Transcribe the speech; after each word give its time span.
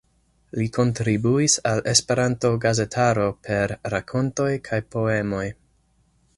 Li 0.59 0.63
kontribuis 0.77 1.57
al 1.73 1.81
Esperanto-gazetaro 1.91 3.29
per 3.49 3.77
rakontoj 3.97 4.51
kaj 4.71 4.83
poemoj. 4.97 5.47